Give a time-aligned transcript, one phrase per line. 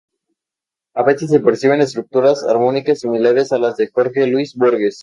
[0.95, 4.99] A veces se perciben estructuras armónicas similares a las de Jorge Luis Borges.